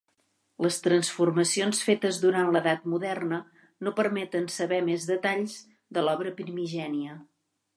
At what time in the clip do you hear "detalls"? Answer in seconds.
5.11-5.59